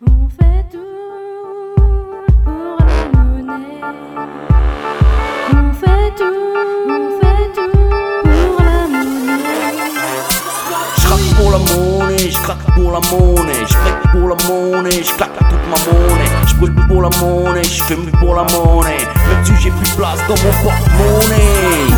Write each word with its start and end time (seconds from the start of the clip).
Pour 0.00 0.08
la 11.52 11.58
monnaie. 11.58 12.30
Je 12.30 12.38
craque 12.38 12.38
pour 12.38 12.38
la 12.38 12.38
monnaie, 12.38 12.38
je 12.38 12.38
craque 12.38 12.64
pour 12.74 12.92
la 12.92 13.00
monnaie, 13.10 13.66
je 13.66 13.74
break 13.78 14.00
pour 14.12 14.28
la 14.28 14.36
monnaie, 14.46 15.02
je 15.02 15.12
claque 15.14 15.38
toute 15.38 15.66
ma 15.68 15.76
monnaie, 15.92 16.30
je 16.46 16.54
brûle 16.56 16.74
pour 16.86 17.02
la 17.02 17.10
monnaie, 17.18 17.64
je 17.64 17.82
fume 17.84 18.10
pour 18.20 18.34
la 18.34 18.44
monnaie, 18.44 19.06
même 19.28 19.44
si 19.44 19.52
j'ai 19.60 19.70
plus 19.70 19.90
place 19.96 20.20
dans 20.28 20.36
mon 20.36 20.52
porte-monnaie. 20.62 21.89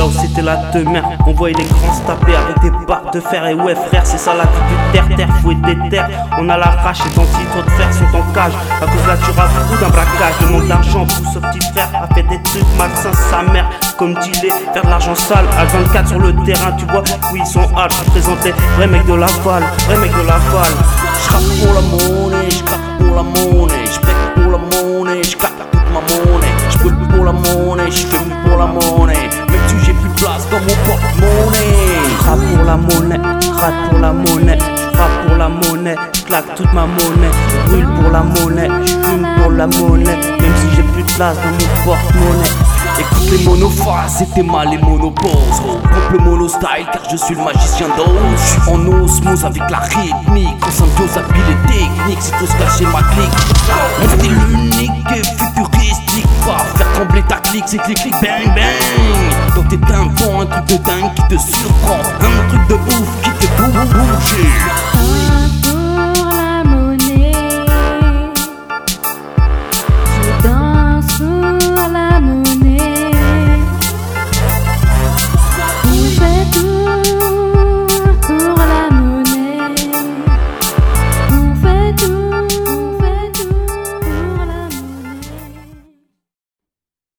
Là 0.00 0.06
où 0.06 0.12
c'était 0.12 0.42
la 0.42 0.56
demeure. 0.72 1.04
On 1.26 1.32
voyait 1.32 1.54
les 1.56 1.64
grands 1.64 1.94
se 1.94 2.02
taper 2.02 2.34
avec 2.34 2.58
des 2.62 2.70
barres 2.86 3.10
de 3.12 3.20
fer. 3.20 3.46
Et 3.46 3.54
ouais, 3.54 3.74
frère, 3.74 4.06
c'est 4.06 4.18
ça 4.18 4.32
la 4.34 4.44
vie 4.44 4.66
du 4.68 4.92
terre-terre. 4.92 5.28
Être 5.28 5.62
des 5.62 5.88
terres. 5.90 6.08
On 6.38 6.48
a 6.48 6.56
l'arrache 6.56 7.00
et 7.06 7.10
ton 7.10 7.24
titre 7.24 7.64
de 7.64 7.70
fer 7.72 7.92
sont 7.92 8.16
en 8.16 8.22
cage. 8.32 8.52
À 8.80 8.86
cause 8.86 9.06
là, 9.06 9.16
tu 9.22 9.30
rates 9.38 9.50
ou 9.70 9.76
d'un 9.80 9.90
braquage. 9.90 10.34
Le 10.40 10.46
manque 10.48 10.68
d'argent 10.68 11.04
pour 11.04 11.32
ce 11.32 11.38
petit 11.38 11.66
frère 11.72 11.88
a 12.02 12.14
fait 12.14 12.22
des 12.22 12.40
trucs 12.42 12.64
malsains. 12.78 13.12
Sa 13.12 13.42
mère, 13.52 13.68
comme 13.98 14.14
dealer, 14.14 14.52
faire 14.72 14.84
de 14.84 14.88
l'argent 14.88 15.14
sale. 15.14 15.44
H24 15.58 16.08
sur 16.08 16.18
le 16.18 16.32
terrain, 16.44 16.72
tu 16.78 16.86
vois. 16.86 17.02
Oui, 17.32 17.40
ils 17.42 17.46
sont 17.46 17.68
hâte. 17.76 17.92
Je 18.04 18.10
présentais 18.10 18.54
vrai 18.76 18.86
mec 18.86 19.04
de 19.06 19.14
la 19.14 19.26
balle. 19.44 19.64
Vrai 19.86 19.98
mec 19.98 20.12
de 20.12 20.26
la 20.26 20.38
balle. 20.52 20.76
Je 21.22 21.28
craque 21.28 21.42
pour 21.60 21.74
la 21.74 21.80
monnaie, 21.82 22.50
je 22.50 22.62
craque 22.64 22.90
pour 22.98 23.16
la 23.16 23.22
monnaie, 23.22 23.84
break 24.02 24.34
pour 24.34 24.52
la 24.52 24.58
monnaie, 24.58 25.22
je 25.22 25.36
claque 25.36 25.52
toute 25.70 25.80
ma 25.92 26.00
monnaie, 26.00 26.54
brûle 26.78 27.08
pour 27.08 27.24
la 27.24 27.32
monnaie, 27.32 27.90
je 27.90 28.06
fume 28.06 28.30
pour 28.44 28.58
la 28.58 28.66
monnaie, 28.66 29.19
place 30.40 30.50
dans 30.50 30.60
mon 30.60 30.74
porte-monnaie. 30.86 31.58
J'rappe 32.22 32.40
pour 32.54 32.64
la 32.64 32.76
monnaie, 32.76 33.20
j'rappe 33.40 33.90
pour 33.90 33.98
la 33.98 34.12
monnaie, 34.12 34.58
j'rappe 34.94 35.26
pour 35.26 35.36
la 35.36 35.48
monnaie, 35.48 35.96
j'claque 36.12 36.54
toute 36.54 36.72
ma 36.72 36.86
monnaie, 36.86 37.30
brûle 37.66 37.88
pour 38.00 38.10
la 38.10 38.20
monnaie, 38.20 38.68
j'fume 38.84 39.26
pour 39.40 39.52
la 39.52 39.66
monnaie, 39.66 40.04
même 40.04 40.54
si 40.56 40.76
j'ai 40.76 40.82
plus 40.82 41.02
de 41.02 41.12
place 41.12 41.36
dans 41.36 41.50
mon 41.50 41.84
porte-monnaie. 41.84 42.50
Écoute 42.98 43.30
les 43.30 43.44
monophases, 43.44 44.18
c'était 44.18 44.42
mal 44.42 44.68
les 44.68 44.78
monoposes. 44.78 45.60
Coupe 45.60 46.12
le 46.12 46.18
monostyle 46.18 46.86
car 46.92 47.02
je 47.10 47.16
suis 47.16 47.34
le 47.34 47.42
magicien 47.42 47.86
d'os. 47.96 48.08
Je 48.36 48.46
suis 48.46 48.70
en 48.70 48.86
osmose 48.86 49.44
avec 49.44 49.62
la 49.70 49.78
rythmique. 49.78 50.66
En 50.66 50.70
symbiose 50.70 51.16
habile 51.16 51.42
et 51.50 51.72
technique, 51.72 52.18
c'est 52.20 52.36
tout 52.38 52.46
se 52.46 52.52
cacher 52.52 52.84
ma 52.86 53.02
clique. 53.02 53.30
Mon 54.00 54.08
style 54.18 54.38
unique 54.52 54.90
et 55.14 55.22
futuristique. 55.22 56.26
Va 56.46 56.58
faire 56.76 56.92
trembler 56.92 57.22
ta 57.22 57.36
clique, 57.36 57.64
c'est 57.66 57.78
clic 57.78 57.96
clic 57.96 58.14
bang 58.20 58.54
bang. 58.54 59.29
T'es 59.70 59.76
un 59.76 60.08
truc 60.08 60.48
de 60.66 60.76
dingue 60.84 61.14
qui 61.14 61.22
te 61.28 61.40
surprend. 61.40 62.00
Un 62.20 62.48
truc 62.48 62.68
de 62.68 62.74
ouf 62.74 63.22
qui 63.22 63.30
te 63.30 63.46
fait 63.46 63.68
bouger. 63.68 64.69